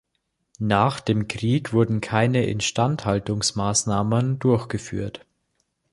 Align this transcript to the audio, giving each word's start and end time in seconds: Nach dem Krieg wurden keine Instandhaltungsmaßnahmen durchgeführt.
Nach 0.57 0.99
dem 0.99 1.27
Krieg 1.27 1.73
wurden 1.73 2.01
keine 2.01 2.45
Instandhaltungsmaßnahmen 2.47 4.39
durchgeführt. 4.39 5.27